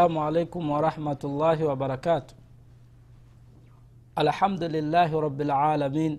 [0.00, 2.34] السلام عليكم ورحمة الله وبركاته.
[4.18, 6.12] الحمد لله رب العالمين.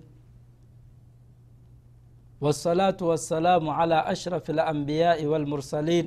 [2.40, 6.06] والصلاة والسلام على أشرف الأنبياء والمرسلين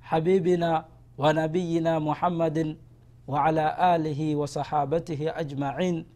[0.00, 0.84] حبيبنا
[1.18, 2.76] ونبينا محمد
[3.28, 6.06] وعلى آله وصحابته أجمعين.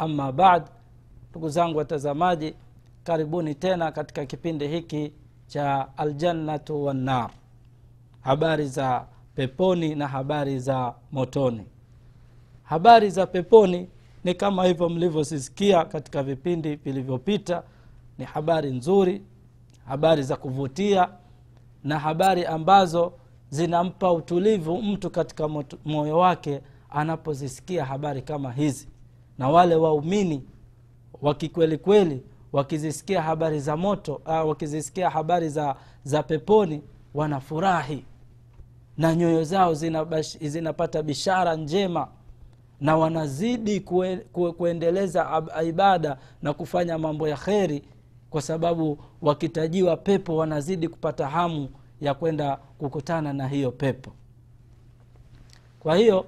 [0.00, 0.64] أما بعد
[1.36, 2.54] ndugu وتزمادي
[3.04, 5.12] كاربوني تينا كتكا katika kipindi
[5.52, 7.30] جا الجنة والنار
[8.22, 11.64] habari za peponi na habari za motoni.
[12.62, 13.88] Habari za peponi
[14.24, 17.62] ni kama hivyo mlivyosisikia katika vipindi vilivyopita.
[18.18, 19.22] Ni habari nzuri
[19.86, 21.08] habari za kuvutia
[21.84, 23.12] na habari ambazo
[23.50, 25.48] zinampa utulivu mtu katika
[25.84, 28.88] moyo wake anapozisikia habari kama hizi.
[29.38, 30.44] Na wale waumini
[31.22, 32.22] wakikwelikweli
[32.52, 36.82] wakizisikia habari za moto uh, wakizisikia habari za, za peponi
[37.14, 38.04] wanafurahi
[39.00, 39.74] na nyoyo zao
[40.40, 42.08] zinapata bishara njema
[42.80, 47.82] na wanazidi kue, kue, kuendeleza ibada na kufanya mambo ya kheri
[48.30, 51.68] kwa sababu wakitajiwa pepo wanazidi kupata hamu
[52.00, 54.12] ya kwenda kukutana na hiyo pepo.
[55.80, 56.26] Kwa hiyo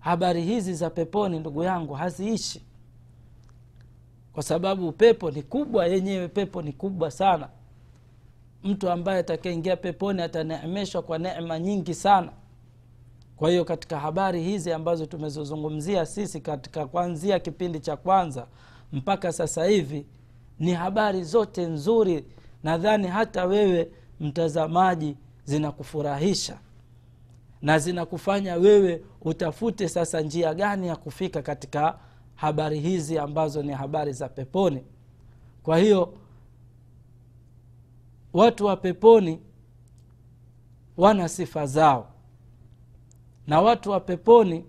[0.00, 2.62] habari hizi za peponi ndugu yangu haziishi
[4.32, 7.48] kwa sababu pepo ni kubwa yenyewe pepo ni kubwa sana
[8.64, 12.32] mtu ambaye atakaingia peponi ataneemeshwa kwa neema nyingi sana.
[13.36, 18.46] Kwa hiyo katika habari hizi ambazo tumezozungumzia sisi katika kuanzia kipindi cha kwanza
[18.92, 20.06] mpaka sasa hivi
[20.58, 22.24] ni habari zote nzuri.
[22.62, 26.58] Nadhani hata wewe mtazamaji zinakufurahisha
[27.62, 31.98] na zinakufanya wewe utafute sasa njia gani ya kufika katika
[32.34, 34.84] habari hizi ambazo ni habari za peponi.
[35.62, 36.14] Kwa hiyo
[38.34, 39.40] watu wa peponi
[40.96, 42.08] wana sifa zao
[43.46, 44.64] na watu wa peponi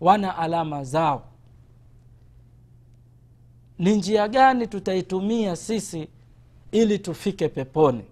[0.00, 1.22] wana alama zao.
[3.78, 6.08] Ni njia gani tutaitumia sisi
[6.72, 8.04] ili tufike peponi?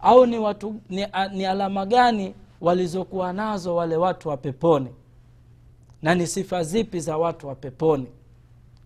[0.00, 4.88] Au ni, watu, ni, ni alama gani walizokuwa nazo wale watu wa peponi?
[6.02, 8.06] Na ni sifa zipi za watu wa peponi?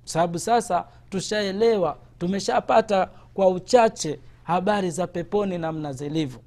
[0.05, 6.41] Sababu sasa tushaelewa tumeshapata kwa uchache habari za peponi namna zilivyo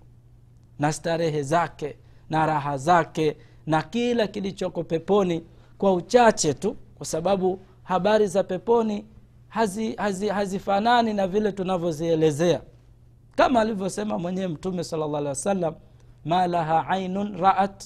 [0.79, 1.97] na starehe zake
[2.29, 5.43] na raha zake na kila kilichoko peponi
[5.77, 9.05] kwa uchache tu kwa sababu habari za peponi
[9.49, 12.61] hazifanani hazi, hazi na vile tunavyozielezea.
[13.35, 15.75] Kama alivyosema mwenyewe mtume sala llah alih wa sallam
[16.25, 17.83] ma laha ainun raat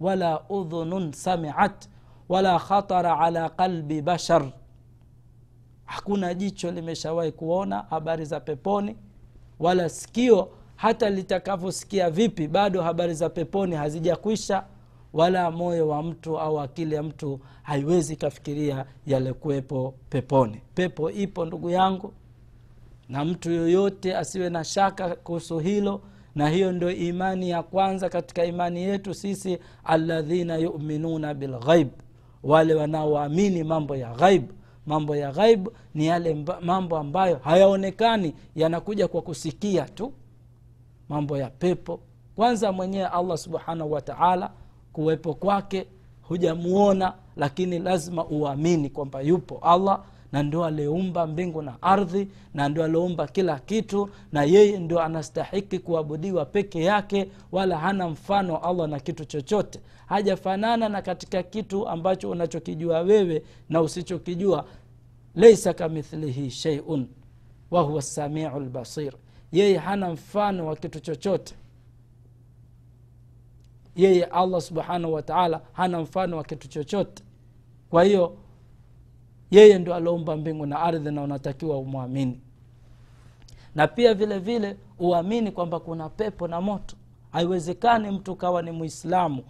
[0.00, 1.88] wala udhunun samiat
[2.28, 4.52] wala khatara ala qalbi bashar.
[5.84, 8.96] Hakuna jicho limeshawahi kuona habari za peponi
[9.62, 14.64] wala sikio hata litakavyosikia vipi bado habari za peponi hazijakwisha
[15.12, 20.60] wala moyo wa mtu au akili ya mtu haiwezi ikafikiria yalikuwepo peponi.
[20.74, 22.12] Pepo ipo ndugu yangu
[23.08, 26.00] na mtu yoyote asiwe na shaka kuhusu hilo
[26.34, 31.88] na hiyo ndio imani ya kwanza katika imani yetu sisi aladhina yuminuna bilghaib
[32.42, 34.44] wale wanaoamini mambo ya ghaib
[34.86, 40.12] mambo ya ghaib ni yale mba, mambo ambayo hayaonekani yanakuja kwa kusikia tu
[41.08, 42.00] mambo ya pepo.
[42.36, 44.50] Kwanza mwenyewe allah subhanahu wataala
[44.92, 45.86] kuwepo kwake
[46.22, 52.84] hujamuona lakini lazima uamini kwamba yupo allah na ndio aliumba mbingu na ardhi na ndio
[52.84, 59.00] aliumba kila kitu na yeye ndio anastahiki kuabudiwa peke yake wala hana mfano allah na
[59.00, 59.80] kitu chochote.
[60.06, 64.64] Hajafanana na katika kitu ambacho unachokijua wewe na usichokijua.
[65.34, 67.06] Leisa kamithlihi sheiun
[67.70, 69.12] wahuwa samiu lbasir
[69.52, 71.54] yeye hana mfano wa kitu chochote.
[73.96, 77.22] Yeye allah subhanahu wataala hana mfano wa kitu chochote.
[77.90, 78.36] Kwa hiyo
[79.52, 82.40] yeye ndo aliomba mbingu na ardhi na unatakiwa umwamini.
[83.74, 86.96] Na pia vile vile uamini kwamba kuna pepo na moto.
[87.32, 89.42] Haiwezekani mtu ukawa ni mwislamu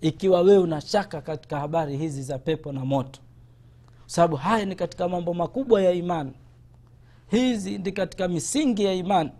[0.00, 3.20] ikiwa wewe una shaka katika habari hizi za pepo na moto.
[4.06, 6.32] Sababu haya ni katika mambo makubwa ya imani.
[7.30, 9.30] Hizi ndi katika misingi ya imani.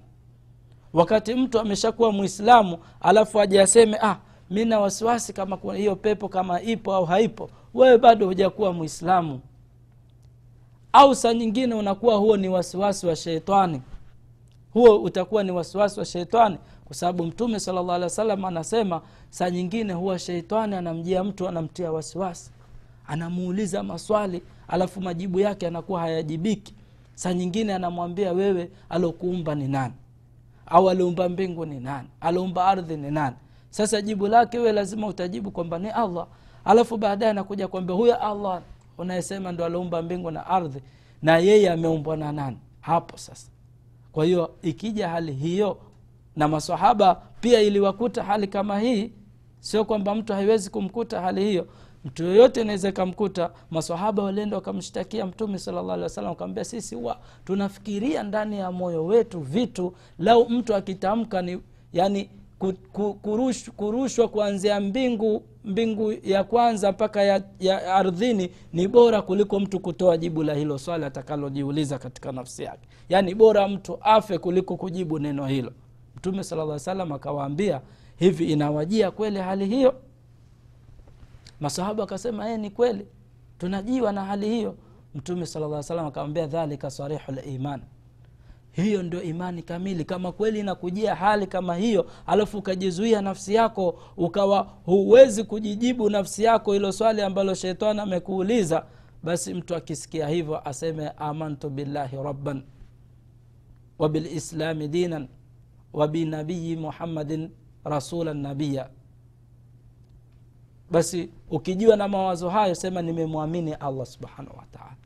[0.92, 4.16] Wakati mtu ameshakuwa mwislamu alafu aje aseme ah
[4.50, 7.50] mi na wasiwasi kama hiyo pepo kama ipo au haipo.
[7.74, 9.40] Wewe bado hujakuwa mwislamu
[10.98, 13.82] au saa nyingine unakuwa huo ni wasiwasi wa sheitani.
[14.72, 19.00] Huo utakuwa ni wasiwasi wa sheitani kwa sababu mtume salllah alih wasalam anasema
[19.30, 22.50] saa nyingine huwa sheitani anamjia mtu anamtia wasiwasi.
[23.06, 26.74] Anamuuliza maswali alafu majibu yake anakuwa hayajibiki.
[27.14, 29.94] Saa nyingine anamwambia wewe alokuumba ni nani?
[30.66, 32.08] Au aliumba mbingu ni nani?
[32.20, 33.36] Aliumba ardhi ni nani?
[33.70, 36.26] Sasa jibu lake wewe lazima utajibu kwamba ni allah.
[36.64, 38.62] Alafu baadaye anakuja kwambia huyo allah
[38.98, 40.80] unayesema ndo aliumba mbingu na ardhi
[41.22, 42.56] na yeye ameumbwa na nani?
[42.80, 43.50] Hapo sasa.
[44.12, 45.78] Kwa hiyo ikija hali hiyo
[46.36, 49.12] na masahaba pia iliwakuta hali kama hii
[49.60, 51.66] sio kwamba mtu haiwezi kumkuta hali hiyo.
[52.04, 58.22] Mtu yoyote anaweza ikamkuta masahaba walienda wakamshtakia mtume salllah alih wasalam wakamwambia sisi huwa tunafikiria
[58.22, 61.60] ndani ya moyo wetu vitu lau mtu akitamka ni
[61.92, 68.88] yani ku- ku- kurush, kurushwa kuanzia mbingu mbingu ya kwanza mpaka ya, ya ardhini ni
[68.88, 72.88] bora kuliko mtu kutoa jibu la hilo swali atakalojiuliza katika nafsi yake.
[73.08, 75.72] Yaani bora mtu afe kuliko kujibu neno hilo.
[76.16, 77.80] Mtume sala lla salam akawaambia
[78.16, 79.94] hivi inawajia kweli hali hiyo?
[81.60, 83.06] Masahaba akasema e ni kweli.
[83.58, 84.74] Tunajiwa na hali hiyo.
[85.14, 87.80] Mtume sala lla salam akamwambia dhalika sarihu liman
[88.82, 90.04] hiyo ndio imani kamili.
[90.04, 96.72] Kama kweli inakujia hali kama hiyo alafu ukajizuia nafsi yako ukawa huwezi kujijibu nafsi yako
[96.72, 98.86] hilo swali ambalo shetani amekuuliza
[99.22, 102.62] basi mtu akisikia hivyo aseme amantu billahi rabban
[103.98, 105.28] wabilislami dinan
[105.92, 107.50] wabinabiyi muhammadin
[107.84, 108.88] rasulan nabiya
[110.90, 114.96] basi ukijiwa na mawazo hayo sema nimemwamini allah subhanahu wataala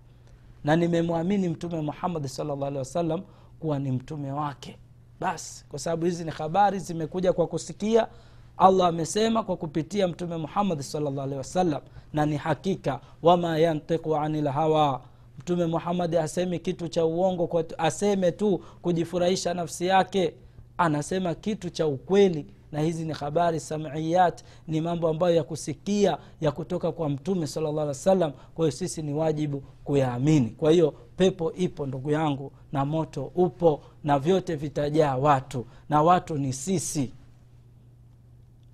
[0.64, 3.22] na nimemwamini mtume muhammadi salllah alehi wasallam
[3.60, 4.78] kuwa ni mtume wake.
[5.20, 8.08] Basi kwa sababu hizi ni habari zimekuja kwa kusikia
[8.56, 11.80] allah amesema kwa kupitia mtume muhammadi salllah alehi wasallam
[12.12, 15.00] na ni hakika wama yantiku ani lhawa
[15.38, 20.34] mtume muhammadi asemi kitu cha uongo aseme tu kujifurahisha nafsi yake.
[20.78, 26.52] Anasema kitu cha ukweli na hizi ni habari samiyat ni mambo ambayo ya kusikia ya
[26.52, 30.50] kutoka kwa mtume salllah alih wa sallam kwa hiyo sisi ni wajibu kuyaamini.
[30.50, 36.38] Kwa hiyo pepo ipo ndugu yangu na moto upo na vyote vitajaa watu na watu
[36.38, 37.12] ni sisi.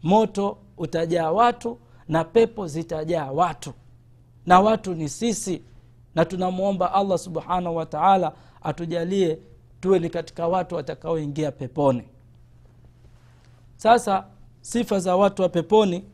[0.02, 1.78] Moto utajaa watu
[2.08, 3.72] na pepo zitajaa watu
[4.46, 5.62] na watu ni sisi.
[6.14, 8.32] Na tunamwomba allah subhanahu wataala
[8.62, 9.38] atujalie
[9.80, 12.02] tuwe ni katika watu watakaoingia peponi
[13.76, 14.24] sasa
[14.60, 16.04] sifa za watu wa peponi.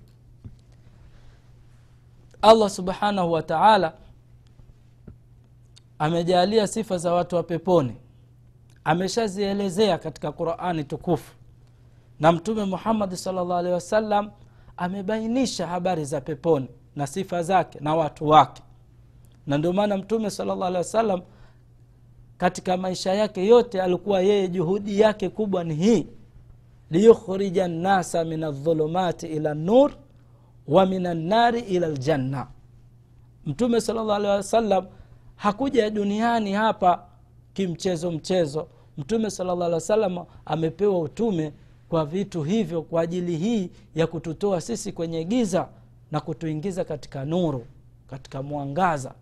[2.42, 3.92] Allah subhanahu wa taala
[5.98, 7.96] amejalia sifa za watu wa peponi.
[8.84, 11.32] Ameshazielezea katika qurani tukufu.
[12.20, 14.30] Na mtume muhammadi salllah alehi wasallam
[14.76, 18.62] amebainisha habari za peponi na sifa zake na watu wake.
[19.46, 21.20] Na ndio maana mtume salllah alehi wasallam
[22.38, 26.06] katika maisha yake yote alikuwa yeye juhudi yake kubwa ni hii
[26.92, 29.92] liyukhrija nnasa min aldhulumati ila nur
[30.68, 32.46] wa min annari ila ljanna
[33.46, 34.86] mtume salllah alehi wasallam
[35.36, 37.04] hakuja duniani hapa
[37.54, 38.66] kimchezo mchezo.
[38.98, 41.52] Mtume salllah alehi wasallam amepewa utume
[41.88, 45.68] kwa vitu hivyo kwa ajili hii ya kututoa sisi kwenye giza
[46.10, 47.66] na kutuingiza katika nuru
[48.10, 49.14] katika mwangaza.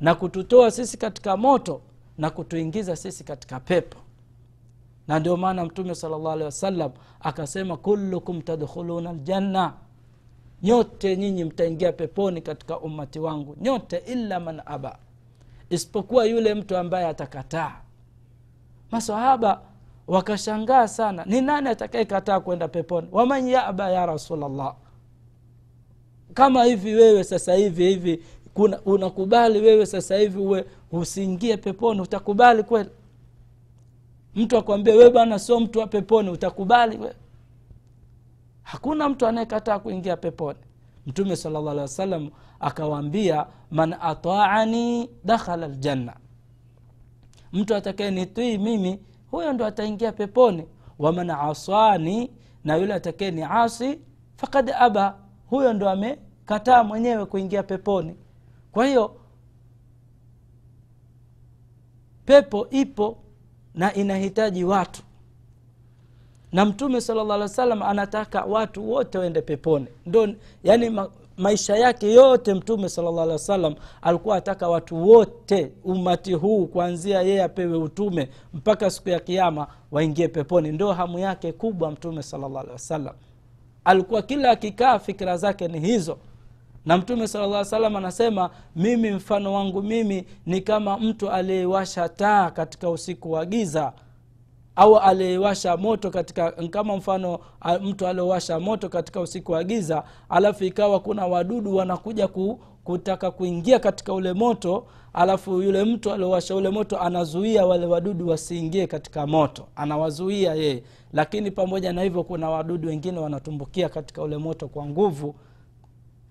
[0.00, 1.80] Na kututoa sisi katika moto
[2.18, 3.98] na kutuingiza sisi katika pepo
[5.10, 6.90] na ndio maana mtume salllah alehi wasallam
[7.20, 9.72] akasema kullukum tadkhuluna ljanna
[10.62, 14.98] nyote nyinyi mtaingia peponi katika ummati wangu nyote illa man aba.
[15.70, 17.72] Isipokuwa yule mtu ambaye atakataa.
[18.90, 19.60] Masahaba
[20.08, 23.08] wakashangaa sana ni nani atakayekataa kwenda peponi?
[23.12, 24.74] Waman yaba ya rasulllah
[26.34, 28.22] kama hivi wewe sasa hivi hivi
[28.84, 32.90] unakubali wewe sasa hivi uwe usiingie peponi utakubali kweli
[34.34, 37.14] mtu akwambia we bana sio mtu wa peponi utakubali we
[38.62, 40.58] hakuna mtu anayekataa kuingia peponi.
[41.06, 46.16] Mtume sala llah alih wasallam akawaambia man ataani dakhala ljanna
[47.52, 50.66] mtu atakayenitii mimi huyo ndo ataingia peponi.
[50.98, 52.30] Waman asani
[52.64, 53.98] na yule atakaye ni asi
[54.36, 58.16] fakad aba huyo ndo amekataa mwenyewe kuingia peponi.
[58.72, 59.16] Kwa hiyo
[62.24, 63.18] pepo ipo
[63.74, 65.02] na inahitaji watu.
[66.52, 69.86] Na mtume sala llah alih wa sallam anataka watu wote waende peponi.
[70.06, 70.28] Ndo
[70.64, 75.72] yani ma, maisha yake yote mtume sala llah alih wa sallam alikuwa ataka watu wote
[75.84, 80.72] umati huu kuanzia yeye apewe utume mpaka siku ya kiama waingie peponi.
[80.72, 83.14] Ndo hamu yake kubwa mtume sala llah alih wa sallam
[83.84, 86.18] alikuwa kila akikaa fikira zake ni hizo
[86.86, 92.50] na mtume sala llah salam anasema mimi mfano wangu mimi ni kama mtu aliyewasha taa
[92.50, 93.92] katika usiku wa giza
[94.76, 97.38] au aliyewasha moto katika kama mfano
[97.82, 103.78] mtu aliowasha moto katika usiku wa giza alafu ikawa kuna wadudu wanakuja ku, kutaka kuingia
[103.78, 109.66] katika ule moto alafu yule mtu aliowasha ule moto anazuia wale wadudu wasiingie katika moto
[109.76, 110.82] anawazuia yeye.
[111.12, 115.34] Lakini pamoja na hivyo kuna wadudu wengine wanatumbukia katika ule moto kwa nguvu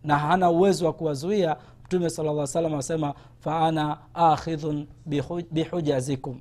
[0.04, 4.86] na hana uwezo wa kuwazuia mtume sala llah salam asema faana akhidhun
[5.52, 6.40] bihujazikum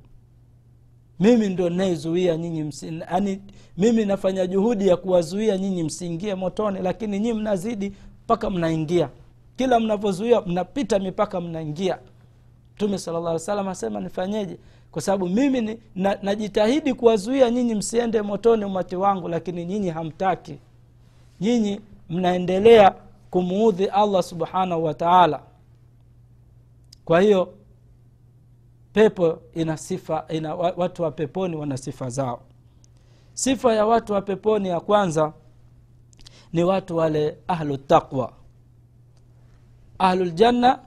[1.19, 2.73] mimi ndo nayezuia nyinyi
[3.11, 3.41] yani
[3.77, 7.93] mimi nafanya juhudi ya kuwazuia nyinyi msiingie motoni lakini nyinyi mnazidi
[8.25, 9.09] mpaka mnaingia.
[9.55, 11.97] Kila mnavyozuia mnapita mipaka mnaingia.
[12.75, 14.57] Mtume sala llah salam asema nifanyeje?
[14.91, 20.55] Kwa sababu mimi ni, na, najitahidi kuwazuia nyinyi msiende motoni umati wangu lakini nyinyi hamtaki.
[21.41, 22.95] Nyinyi mnaendelea
[23.29, 25.43] kumuudhi allah subhanahu wa taala.
[27.05, 27.53] Kwa hiyo
[28.93, 32.41] pepo ina sifa ina watu wa peponi wana sifa zao.
[33.33, 35.33] Sifa ya watu wa peponi ya kwanza
[36.53, 38.33] ni watu wale ahlu taqwa.
[39.99, 40.79] Ahluljanna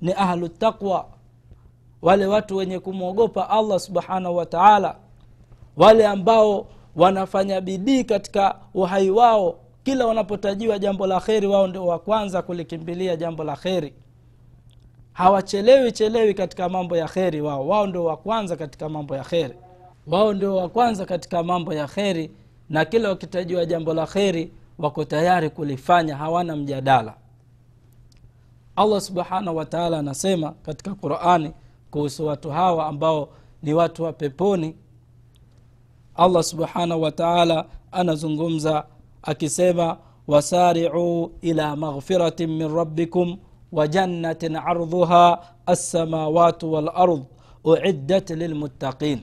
[0.00, 1.08] ni ahlu taqwa.
[2.02, 4.96] Wale watu wenye kumwogopa allah subhanahu wa taala.
[5.76, 11.98] Wale ambao wanafanya bidii katika uhai wao kila wanapotajiwa jambo la kheri wao ndio wa
[11.98, 13.94] kwanza kulikimbilia jambo la kheri.
[15.12, 17.68] Hawachelewi chelewi katika mambo ya kheri wao.
[17.68, 19.54] Wao ndio wa kwanza katika mambo ya kheri.
[20.06, 22.30] Wao ndio wa kwanza katika mambo ya kheri
[22.70, 27.14] na kila wakitajiwa jambo la kheri wako tayari kulifanya hawana mjadala.
[28.76, 31.52] Allah subhanahu wataala anasema katika qurani
[31.90, 33.28] kuhusu watu hawa ambao
[33.62, 34.76] ni watu wa peponi.
[36.14, 38.84] Allah subhanahu wataala anazungumza
[39.22, 39.96] akisema
[40.26, 43.36] wasariuu ila maghfiratin min rabbikum
[43.90, 47.22] jannatin ardhuha alsamawatu walard
[47.64, 49.20] uiddat lilmuttaqin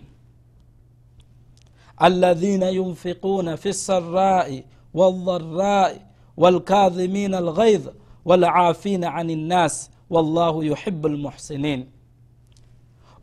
[2.04, 6.02] الذين ينفقون في السراء والضراء
[6.38, 7.88] والكاظمين الغيظ
[8.26, 11.90] والعافين عن الناس والله يحب المحسنين.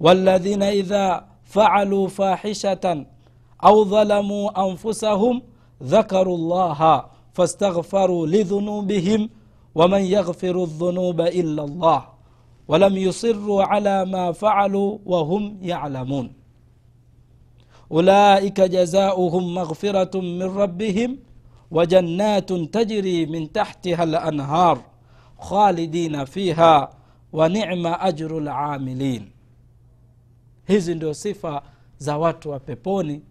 [0.00, 3.06] والذين إذا فعلوا فاحشة
[3.64, 5.42] أو ظلموا أنفسهم
[5.82, 9.28] ذكروا الله فاستغفروا لذنوبهم
[9.74, 12.04] ومن يغفر الذنوب إلا الله
[12.68, 16.32] ولم يصروا على ما فعلوا وهم يعلمون.
[17.92, 21.18] أولئك جزاؤهم مغفرة من ربهم
[21.70, 24.78] وجنات تجري من تحتها الأنهار
[25.38, 26.90] خالدين فيها
[27.32, 29.32] ونعم أجر العاملين.
[30.68, 31.62] Hizi ndio sifa
[31.98, 33.22] za watu wa peponi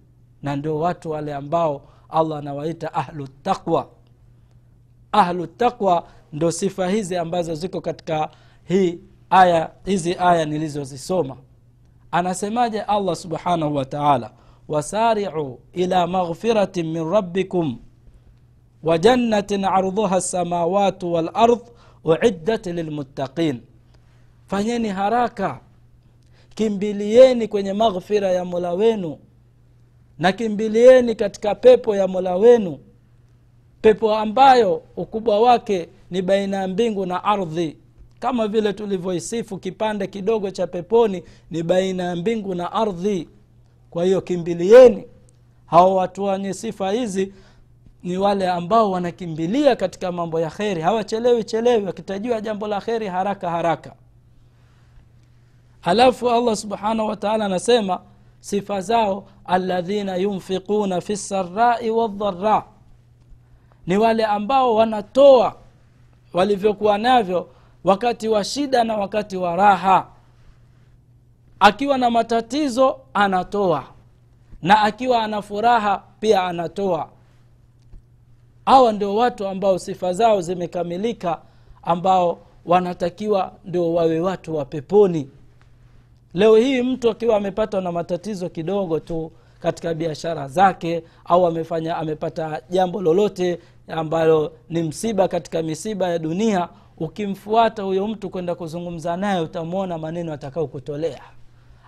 [0.41, 3.89] na ndio watu wale ambao allah anawaita ahlu taqwa.
[5.11, 8.29] Ahlu taqwa ndo sifa hizi ambazo ziko katika
[8.63, 8.99] hii
[9.29, 11.37] aya hizi aya nilizozisoma.
[12.11, 14.31] Anasemaje allah subhanahu wa taala?
[14.67, 17.79] Wasariu ila maghfiratin min rabbikum
[18.83, 21.59] wa jannatin ardhuha lsamawatu walard
[22.03, 23.61] uiddat lilmuttaqin.
[24.47, 25.59] Fanyeni haraka
[26.55, 29.17] kimbilieni kwenye maghfira ya mola wenu
[30.21, 32.79] na kimbilieni katika pepo ya mola wenu.
[33.81, 37.77] Pepo ambayo ukubwa wake ni baina ya mbingu na ardhi.
[38.19, 43.29] Kama vile tulivyoisifu kipande kidogo cha peponi ni baina ya mbingu na ardhi.
[43.89, 45.03] Kwa hiyo kimbilieni.
[45.65, 47.33] Hao watu wenye sifa hizi
[48.03, 50.81] ni wale ambao wanakimbilia katika mambo ya kheri.
[50.81, 53.93] Hawachelewi chelewi wakitajiwa jambo la kheri haraka haraka.
[55.81, 58.01] Halafu allah subhanahu wataala anasema
[58.41, 62.63] sifa zao aladhina yunfiquna fi sarai waldhara
[63.87, 65.55] ni wale ambao wanatoa
[66.33, 67.47] walivyokuwa navyo
[67.83, 70.07] wakati wa shida na wakati wa raha.
[71.59, 73.83] Akiwa na matatizo anatoa.
[74.61, 77.09] Na akiwa ana furaha pia anatoa.
[78.65, 81.41] Hawa ndio watu ambao sifa zao zimekamilika
[81.83, 85.29] ambao wanatakiwa ndio wawe watu wa peponi
[86.33, 92.61] leo hii mtu akiwa amepatwa na matatizo kidogo tu katika biashara zake au amefanya amepata
[92.69, 99.41] jambo lolote ambalo ni msiba katika misiba ya dunia ukimfuata huyo mtu kwenda kuzungumza naye
[99.41, 101.21] utamwona maneno atakao kutolea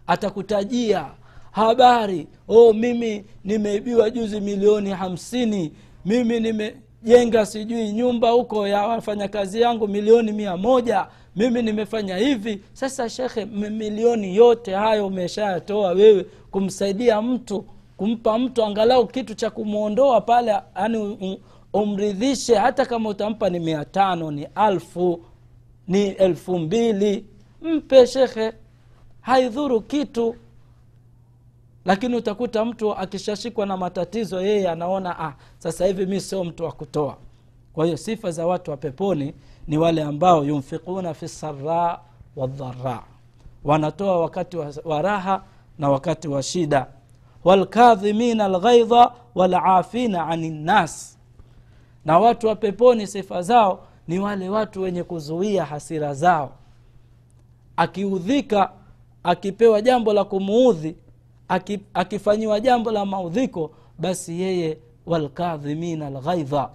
[0.07, 1.05] atakutajia
[1.51, 2.27] habari?
[2.47, 5.71] Oh mimi nimeibiwa juzi milioni hamsini.
[6.05, 12.61] Mimi nimejenga sijui nyumba huko ya wafanyakazi yangu milioni mia moja mimi nimefanya hivi.
[12.73, 17.65] Sasa shekhe milioni yote hayo umeshayatoa wewe kumsaidia mtu
[17.97, 21.39] kumpa mtu angalau kitu cha kumwondoa pale yani
[21.73, 22.55] umridhishe.
[22.55, 25.21] Hata kama utampa ni mia tano ni alfu
[25.87, 27.25] ni elfu mbili.
[27.61, 28.53] Mpe shekhe
[29.21, 30.35] haidhuru kitu.
[31.85, 36.71] Lakini utakuta mtu akishashikwa na matatizo yeye anaona ah, sasa hivi mi sio mtu wa
[36.71, 37.17] kutoa.
[37.73, 39.33] Kwa hiyo sifa za watu wa peponi
[39.67, 41.99] ni wale ambao yunfiquna fi sara
[42.35, 43.03] wadhara
[43.63, 45.43] wanatoa wakati wa, raha
[45.79, 46.87] na wakati wa shida.
[47.43, 51.17] Walkadhimina lghaidha walafina ani nnas
[52.05, 56.51] na watu wa peponi sifa zao ni wale watu wenye kuzuia hasira zao.
[57.77, 58.69] Akiudhika
[59.23, 60.95] akipewa jambo la kumuudhi
[61.93, 66.69] akifanyiwa jambo la maudhiko basi yeye walkadhimina lghaidha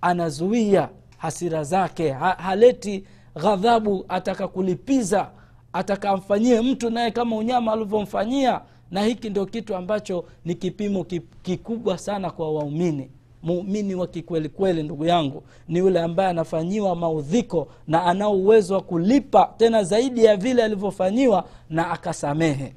[0.00, 2.10] anazuia hasira zake.
[2.10, 3.04] Ha, haleti
[3.36, 5.30] ghadhabu ataka kulipiza
[5.72, 8.60] atakamfanyie mtu naye kama unyama alivyomfanyia.
[8.90, 11.04] Na hiki ndio kitu ambacho ni kipimo
[11.42, 13.10] kikubwa sana kwa waumini.
[13.42, 19.54] Muumini wa kikwelikweli ndugu yangu ni yule ambaye anafanyiwa maudhiko na anao uwezo wa kulipa
[19.56, 22.74] tena zaidi ya vile alivyofanyiwa na akasamehe.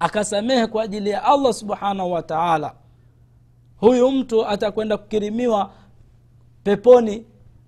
[0.00, 2.74] Akasamehe kwa ajili ya allah subhanahu wataala
[3.76, 5.70] huyu mtu atakwenda kukirimiwa
[6.68, 7.24] peponi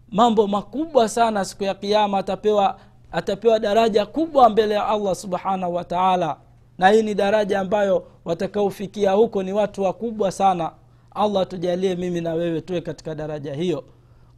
[0.09, 2.79] mambo makubwa sana siku ya kiama atapewa
[3.13, 6.37] atapewa daraja kubwa mbele ya allah subhanahu wa taala.
[6.79, 10.73] Na hii ni daraja ambayo watakaofikia huko ni watu wakubwa sana.
[11.15, 13.85] Allah tujalie mimi na wewe tuwe katika daraja hiyo.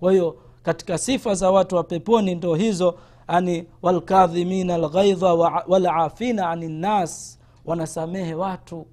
[0.00, 2.94] Kwa hiyo katika sifa za watu wa peponi ndo hizo
[3.26, 5.34] ani walkadhimina alghaidha
[5.68, 8.86] walafina ani nnas wanasamehe watu.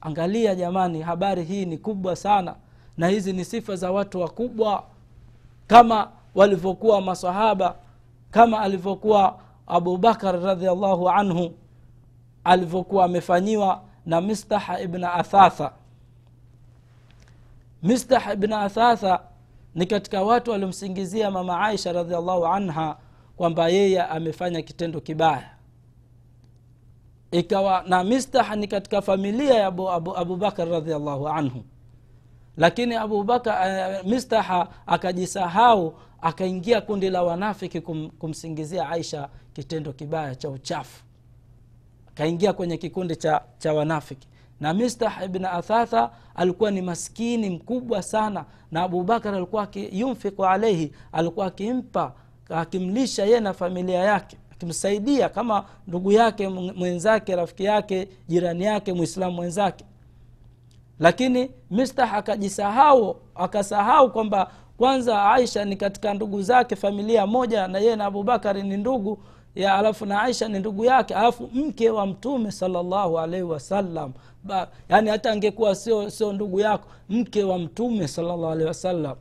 [0.00, 2.54] Angalia jamani habari hii ni kubwa sana
[2.96, 4.84] na hizi ni sifa za watu wakubwa
[5.66, 7.74] kama walivyokuwa masahaba
[8.30, 11.54] kama alivyokuwa abubakar radiallahu anhu
[12.44, 15.72] alivyokuwa amefanyiwa na mistaha ibn athatha.
[17.82, 19.20] Mistaha ibn athatha
[19.74, 22.96] ni katika watu waliomsingizia mama aisha radiallahu anha
[23.36, 25.50] kwamba yeye amefanya kitendo kibaya.
[27.30, 31.64] Ikawa na mistah ni katika familia ya abubakar abu, abu, abu radiallahu anhu
[32.56, 40.48] lakini abubakar uh, mistaha akajisahau akaingia kundi la wanafiki kum, kumsingizia aisha kitendo kibaya cha
[40.48, 41.02] uchafu.
[42.08, 44.28] Akaingia kwenye kikundi cha, cha wanafiki.
[44.60, 51.46] Na mistah ibn athatha alikuwa ni maskini mkubwa sana na abubakar alikuwa yumfiku alaihi alikuwa
[51.46, 52.12] akimpa
[52.50, 59.36] akimlisha yeye na familia yake akimsaidia kama ndugu yake mwenzake rafiki yake jirani yake mwislamu
[59.36, 59.84] mwenzake
[61.02, 67.96] lakini mistah akajisahau akasahau kwamba kwanza aisha ni katika ndugu zake familia moja na yeye
[67.96, 69.18] na abubakari ni ndugu
[69.54, 74.12] ya alafu na aisha ni ndugu yake alafu mke wa mtume salllahu alaihi wasallam.
[74.88, 79.16] Yaani hata angekuwa sio sio ndugu yako mke wa mtume salllahu alaihi wasallam.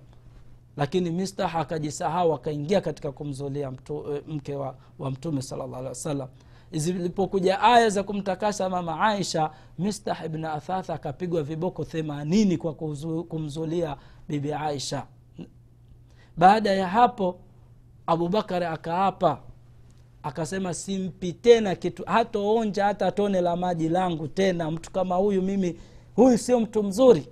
[0.77, 6.27] Lakini mistah akajisahau akaingia katika kumzulia mtu, mke wa, wa mtume salllahu alehi wasallam
[6.71, 12.73] zilipokuja aya za kumtakasa mama aisha mistah ibn athatha akapigwa viboko themanini kwa
[13.23, 13.97] kumzulia
[14.29, 15.05] bibi aisha.
[16.38, 17.39] Baada ya hapo
[18.07, 19.39] abubakari akaapa
[20.23, 24.71] akasema simpi tena kitu hatoonja hata tone la maji langu tena.
[24.71, 25.79] Mtu kama huyu mimi
[26.15, 27.27] huyu sio mtu mzuri.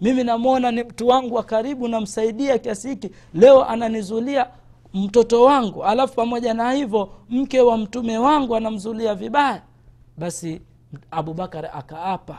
[0.00, 3.10] Mimi namwona ni mtu wangu wa karibu namsaidia kiasi hiki.
[3.34, 4.46] Leo ananizulia
[4.94, 9.62] mtoto wangu alafu pamoja na hivyo mke wa mtume wangu anamzulia vibaya
[10.18, 10.60] basi
[11.10, 12.38] abubakar akaapa.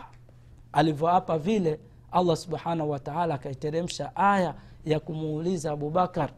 [0.73, 1.79] Alivyoapa vile
[2.11, 6.29] allah subhanahu wataala akaiteremsha aya ya kumuuliza abubakar.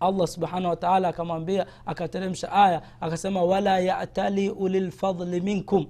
[0.00, 5.86] Allah subhanahu wataala akamwambia akateremsha aya akasema wala yatali ulilfadli minkum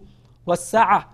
[0.46, 1.05] wasaa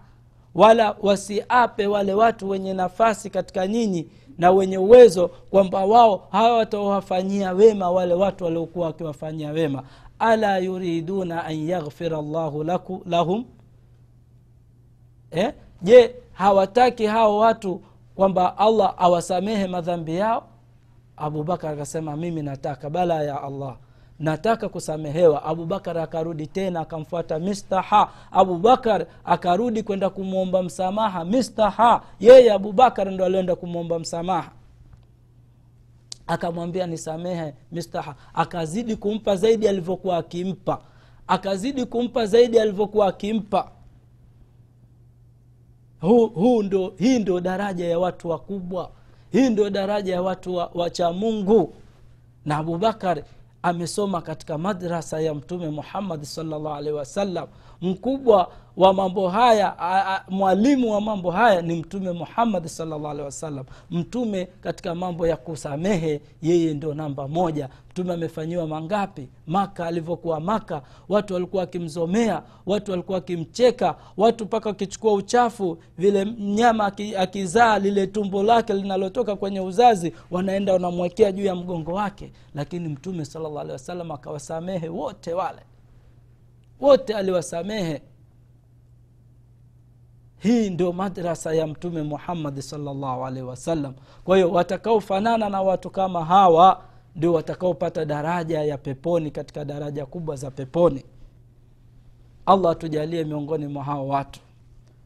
[0.54, 7.90] wala wasiape wale watu wenye nafasi katika nyinyi na wenye uwezo kwamba wao hawatawafanyia wema
[7.90, 9.83] wale watu waliokuwa wakiwafanyia wema.
[10.18, 12.64] Ala yuriduna an yaghfira llahu
[13.07, 13.44] lahum?
[15.31, 15.53] Eh?
[15.83, 17.81] je hawataki hao watu
[18.14, 20.42] kwamba allah awasamehe madhambi yao?
[21.16, 23.77] Abubakar akasema mimi nataka bala ya allah
[24.18, 25.44] nataka kusamehewa.
[25.44, 31.24] Abubakar akarudi tena akamfuata mistaha abubakar akarudi kwenda kumwomba msamaha.
[31.24, 34.50] Mistaha yeye abubakar ndo alienda kumwomba msamaha.
[36.26, 40.81] Akamwambia nisamehe mistaha akazidi kumpa zaidi alivyokuwa akimpa.
[41.26, 43.70] Akazidi kumpa zaidi alivyokuwa akimpa.
[46.00, 48.90] Huu, huu ndo, hii ndio daraja ya watu wakubwa.
[49.33, 51.74] Hii ndio daraja ya watu wa, wa cha mungu.
[52.44, 53.22] Na abubakar
[53.62, 57.48] amesoma katika madrasa ya mtume muhammadi salllah alaihi wasallam.
[57.82, 63.64] Mkubwa wa mambo haya mwalimu wa mambo haya ni mtume muhammadi salllah alehi wasallam.
[63.90, 67.68] Mtume katika mambo ya kusamehe yeye ndio namba moja.
[67.90, 69.28] Mtume amefanyiwa mangapi?
[69.46, 70.82] Maka alivyokuwa maka.
[71.08, 75.78] Watu walikuwa wakimzomea watu walikuwa wakimcheka watu mpaka wakichukua uchafu.
[75.98, 82.32] Vile mnyama akizaa lile tumbo lake linalotoka kwenye uzazi wanaenda wanamwekea juu ya mgongo wake.
[82.54, 85.60] Lakini mtume salllah alehi wasallam akawasamehe wote wale.
[86.80, 88.02] Wote aliwasamehe
[90.38, 93.94] hii ndio madrasa ya mtume muhammadi salllahu alaihi wasallam.
[94.25, 96.81] Kwa hiyo watakaofanana na watu kama hawa
[97.16, 101.05] ndio watakaopata daraja ya peponi katika daraja kubwa za peponi.
[102.46, 104.40] Allah atujalie miongoni mwa hao watu.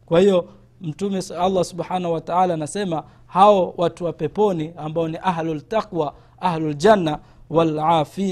[0.07, 0.49] Kwa hiyo
[0.81, 7.19] mtume allah subhanahu wataala anasema hao watu wa peponi ambao ni ahlultaqwa ahluljanna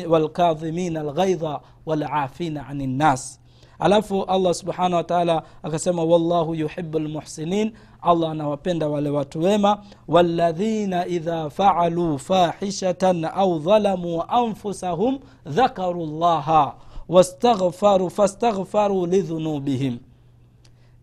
[0.08, 3.40] walkadhimina alghaidha walafina ani nnas
[3.78, 9.84] alafu allah subhanahu wataala akasema wallahu yuhibu lmuhsinin allah anawapenda wale watu wema.
[10.08, 16.74] Waladhina idha faaluu fahishatan au dhalamuu anfusahum dhakaru llaha
[17.08, 19.98] wastaghfaru fastaghfaru lidhunubihim.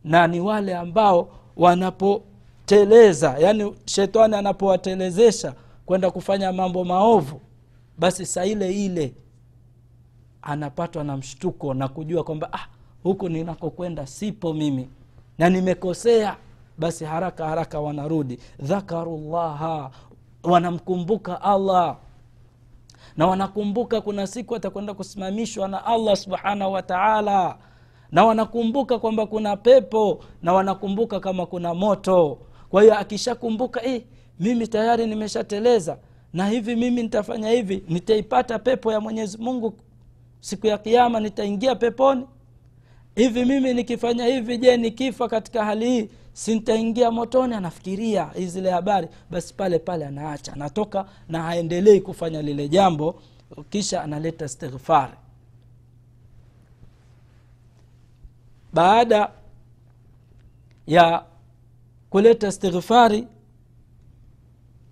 [0.03, 5.53] Na ni wale ambao wanapoteleza yani shetani anapowatelezesha
[5.85, 7.41] kwenda kufanya mambo maovu
[7.97, 9.13] basi saa ile ile
[10.45, 12.67] anapatwa na mshtuko na kujua kwamba ah,
[13.03, 14.89] huku ninakokwenda sipo mimi.
[15.37, 16.35] Na nimekosea.
[16.77, 18.39] Basi haraka haraka wanarudi.
[18.59, 19.91] Dhakarullaha.
[20.43, 21.97] Wanamkumbuka allah.
[23.17, 27.57] Na wanakumbuka kuna siku atakwenda kusimamishwa na allah subhanahu wa taala.
[28.11, 30.23] Na wanakumbuka kwamba kuna pepo.
[30.43, 32.37] Na wanakumbuka kama kuna moto.
[32.69, 34.03] Kwa hiyo akishakumbuka eh,
[34.39, 35.97] mimi tayari nimeshateleza.
[36.33, 37.83] Na hivi mimi nitafanya hivi.
[37.87, 39.73] Nitaipata pepo ya mwenyezi mungu
[40.45, 42.25] siku ya kiama nitaingia peponi.
[43.15, 47.55] Hivi mimi nikifanya hivi je nikifa katika hali hii sintaingia motoni?
[47.55, 49.07] Anafikiria zile habari.
[49.29, 53.21] Basi pale pale anaacha anatoka na haendelei kufanya lile jambo
[53.69, 55.13] kisha analeta istighfari
[58.73, 59.29] baada
[60.87, 61.25] ya
[62.09, 63.27] kuleta istighfari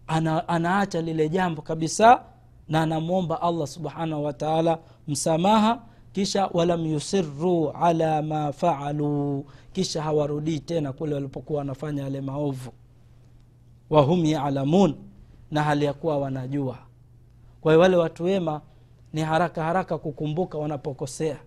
[0.07, 2.23] ana, anaacha lile jambo kabisa
[2.69, 5.81] na anamwomba allah subhanahu wataala msamaha
[6.13, 12.71] kisha walam yusiru ala ma faaluu kisha hawarudii tena kule walipokuwa wanafanya yale maovu.
[13.89, 14.95] Wahum yalamun
[15.51, 16.77] na hali ya kuwa wanajua.
[17.61, 18.61] Kwa hiyo wale watu wema
[19.13, 21.37] ni haraka haraka kukumbuka wanapokosea.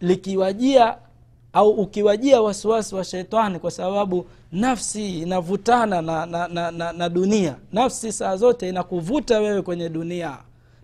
[0.00, 0.98] Likiwajia
[1.52, 7.56] au ukiwajia wasiwasi wa shetani kwa sababu nafsi inavutana na, na, na, na, na dunia.
[7.72, 10.38] Nafsi saa zote inakuvuta wewe kwenye dunia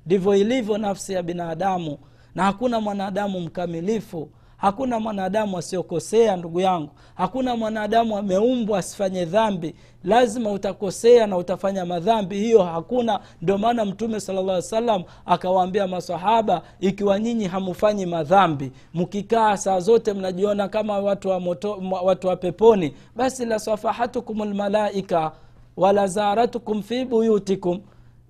[0.06, 1.98] ndivyo ilivyo nafsi ya binadamu
[2.34, 4.28] na hakuna mwanadamu mkamilifu.
[4.56, 6.90] Hakuna mwanadamu asiokosea ndugu yangu.
[7.14, 9.74] Hakuna mwanadamu ameumbwa asifanye dhambi.
[10.04, 12.38] Lazima utakosea na utafanya madhambi.
[12.38, 13.20] Hiyo hakuna.
[13.42, 20.68] Ndio maana mtume salalla salam akawaambia masahaba ikiwa nyinyi hamufanyi madhambi mkikaa saa zote mnajiona
[20.68, 25.32] kama watu wa, moto, watu wa peponi basi lasafahatukum lmalaika
[25.76, 27.80] walazaratukum fi buyutikum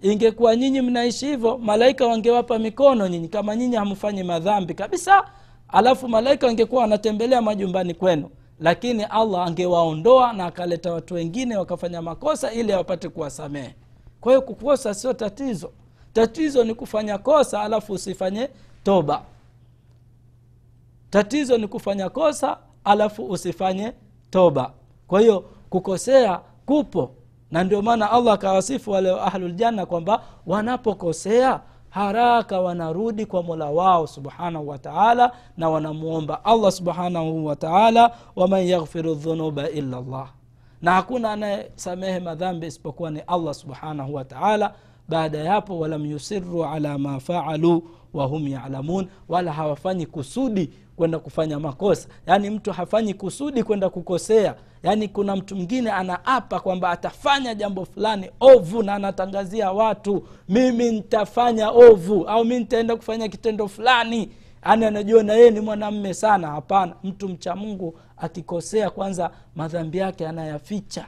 [0.03, 5.25] ingekuwa nyinyi mnaishi hivyo malaika wangewapa mikono nyinyi kama nyinyi hamfanyi madhambi kabisa.
[5.69, 8.31] Alafu malaika wangekuwa wanatembelea majumbani kwenu.
[8.61, 13.75] Lakini allah angewaondoa na akaleta watu wengine wakafanya makosa ili awapate kuwasamehe.
[14.21, 15.71] Kwa hiyo kukosa sio tatizo.
[16.13, 18.49] Tatizo ni kufanya kosa alafu usifanye
[18.85, 19.23] toba.
[21.11, 23.93] Tatizo ni kufanya kosa alafu usifanye
[24.31, 24.73] toba.
[25.07, 27.11] Kwa hiyo kukosea kupo
[27.53, 31.61] na ndio maana allah akawasifu wale ahluljanna kwamba wanapokosea
[31.91, 39.71] haraka wanarudi kwa mola wao subhanahu wataala na wanamwomba allah subhanahu wataala waman yaghfiru dhunuba
[39.71, 40.29] illa llah
[40.83, 44.73] na hakuna anayesamehe madhambi isipokuwa ni allah subhanahu wataala
[45.09, 51.61] baada ya hapo walam yusiru ala ma faalu wahum yalamun wala hawafanyi kusudi kwenda kufanya
[51.61, 52.09] makosa.
[52.27, 54.55] Yaani mtu hafanyi kusudi kwenda kukosea.
[54.83, 61.71] Yaani kuna mtu mwingine anaapa kwamba atafanya jambo fulani ovu na anatangazia watu mimi nitafanya
[61.71, 64.31] ovu au mi nitaenda kufanya kitendo fulani.
[64.63, 66.49] Anajua na yeye ni mwanamme sana.
[66.49, 71.07] Hapana mtu mcha mungu akikosea kwanza madhambi yake anayaficha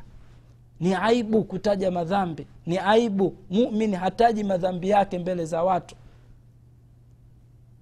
[0.84, 2.46] ni aibu kutaja madhambi.
[2.66, 3.34] Ni aibu.
[3.50, 5.94] Mumin hataji madhambi yake mbele za watu.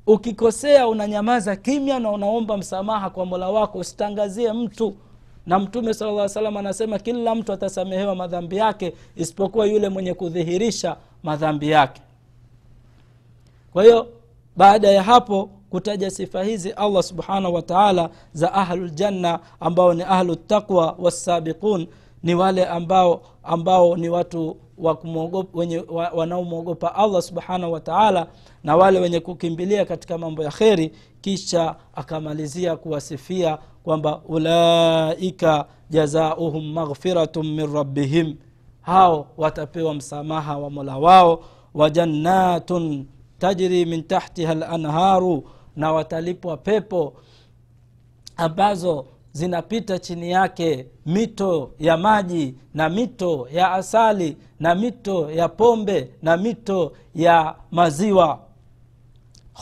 [0.07, 4.95] Ukikosea unanyamaza kimya na unaomba msamaha kwa mola wako usitangazie mtu.
[5.47, 11.71] Na mtume sala salam anasema kila mtu atasamehewa madhambi yake isipokuwa yule mwenye kudhihirisha madhambi
[11.71, 12.03] yake.
[13.73, 14.07] Kwa hiyo
[14.57, 21.87] baada ya hapo kutaja sifa hizi allah subhanahu wataala za ahluljanna ambao ni ahlutaqwa wassabiqun
[22.23, 24.99] ni wale ambao ambao ni watu wa
[26.15, 28.27] wanaomwogopa allah subhanahu wataala
[28.65, 37.47] na wale wenye kukimbilia katika mambo ya kheri kisha akamalizia kuwasifia kwamba ulaika jazauhum maghfiratun
[37.55, 38.37] min rabbihim.
[38.83, 43.07] Hao watapewa msamaha wa mola wao wa jannatun
[43.39, 47.15] tajri min tahtiha lanharu na watalipwa pepo
[48.37, 56.11] ambazo zinapita chini yake mito ya maji na mito ya asali na mito ya pombe
[56.23, 58.39] na mito ya maziwa.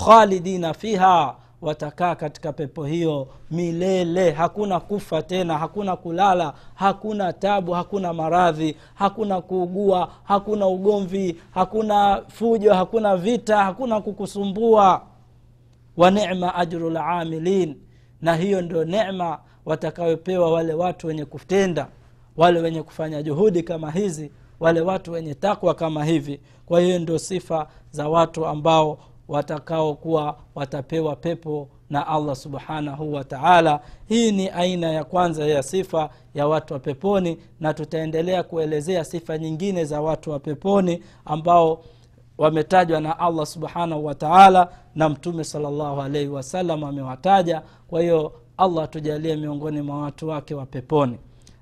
[0.05, 4.31] Khalidina fiha watakaa katika pepo hiyo milele.
[4.31, 12.75] Hakuna kufa tena hakuna kulala hakuna tabu hakuna maradhi hakuna kuugua hakuna ugomvi hakuna fujo
[12.75, 15.03] hakuna vita hakuna kukusumbua.
[15.97, 17.77] Wa nema ajru lamilin
[18.23, 21.89] na hiyo ndio nema watakayopewa wale watu wenye kutenda
[22.37, 26.41] wale wenye kufanya juhudi kama hizi wale watu wenye takwa kama hivi.
[26.67, 33.81] Kwa hiyo ndio sifa za watu ambao watakaokuwa watapewa pepo na allah subhanahu wa taala.
[34.09, 39.39] Hii ni aina ya kwanza ya sifa ya watu wa peponi na tutaendelea kuelezea sifa
[39.39, 41.85] nyingine za watu wa peponi ambao
[42.39, 47.63] wametajwa na allah subhanahu wa taala na mtume salllahu alaihi wasallam amewataja.
[47.89, 51.18] Kwa hiyo allah atujalie miongoni mwa watu wake wa peponi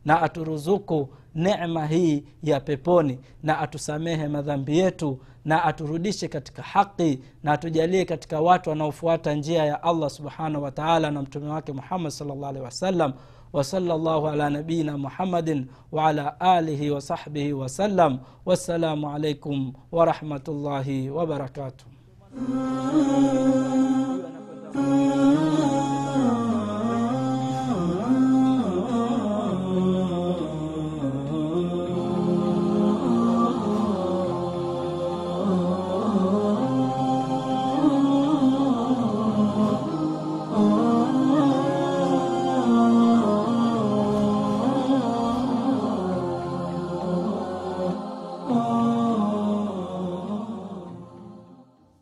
[0.05, 7.51] na aturuzuku nema hii ya peponi na atusamehe madhambi yetu na aturudishe katika haqi na
[7.51, 12.49] atujalie katika watu wanaofuata njia ya allah subhanahu wa taala na mtume wake muhammad salllah
[12.49, 13.13] alehi wasallam
[13.53, 21.85] وصلى الله على نبينا محمد وعلى آله وصحبه وسلم والسلام عليكم ورحمة الله وبركاته